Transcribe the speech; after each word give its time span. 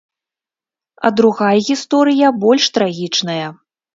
А 1.05 1.09
другая 1.19 1.59
гісторыя 1.69 2.27
больш 2.45 2.65
трагічная. 2.79 3.47